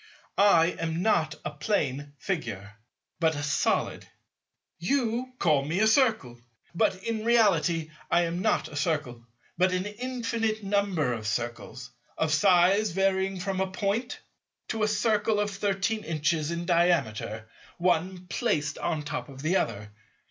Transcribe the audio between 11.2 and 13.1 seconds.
Circles, of size